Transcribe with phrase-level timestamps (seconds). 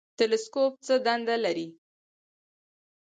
[0.17, 1.67] تلسکوپ څه دنده لري؟